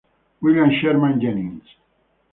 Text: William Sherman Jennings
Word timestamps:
William 0.41 0.71
Sherman 0.81 1.19
Jennings 1.21 1.61